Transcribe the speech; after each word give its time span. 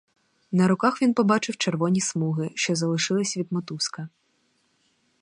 На 0.51 0.67
руках 0.67 1.01
він 1.01 1.13
побачив 1.13 1.57
червоні 1.57 2.01
смуги, 2.01 2.51
що 2.55 2.75
залишились 2.75 3.37
від 3.37 3.51
мотузка. 3.51 4.09